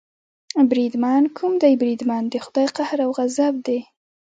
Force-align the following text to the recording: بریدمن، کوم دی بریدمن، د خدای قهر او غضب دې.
بریدمن، 0.69 1.23
کوم 1.37 1.53
دی 1.63 1.73
بریدمن، 1.81 2.23
د 2.29 2.35
خدای 2.45 2.67
قهر 2.77 2.99
او 3.05 3.11
غضب 3.17 3.53
دې. 3.65 3.79